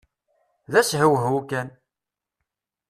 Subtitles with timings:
[0.71, 1.69] D ashewhew kan!